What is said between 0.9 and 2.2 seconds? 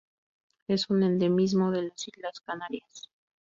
endemismo de las